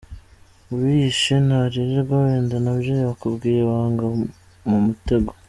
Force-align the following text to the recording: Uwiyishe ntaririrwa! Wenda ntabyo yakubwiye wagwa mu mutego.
Uwiyishe 0.71 1.33
ntaririrwa! 1.45 2.15
Wenda 2.25 2.55
ntabyo 2.63 2.93
yakubwiye 3.03 3.61
wagwa 3.69 4.07
mu 4.69 4.77
mutego. 4.85 5.31